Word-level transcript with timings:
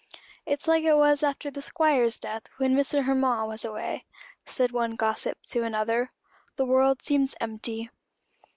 "It's 0.47 0.67
like 0.67 0.83
it 0.83 0.95
was 0.97 1.21
after 1.21 1.51
the 1.51 1.61
Squire's 1.61 2.17
death, 2.17 2.47
when 2.57 2.73
miss 2.73 2.91
and 2.91 3.05
her 3.05 3.13
ma 3.13 3.45
was 3.45 3.63
away," 3.63 4.05
said 4.43 4.71
one 4.71 4.95
gossip 4.95 5.37
to 5.49 5.61
another; 5.61 6.11
"the 6.55 6.65
world 6.65 7.03
seems 7.03 7.35
empty." 7.39 7.91